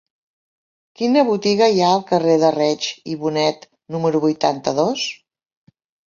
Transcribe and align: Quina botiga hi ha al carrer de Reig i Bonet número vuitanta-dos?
Quina 0.99 1.23
botiga 1.25 1.65
hi 1.73 1.83
ha 1.83 1.89
al 1.97 1.99
carrer 2.11 2.37
de 2.43 2.49
Reig 2.55 2.87
i 3.11 3.17
Bonet 3.25 3.67
número 3.97 4.23
vuitanta-dos? 4.23 5.05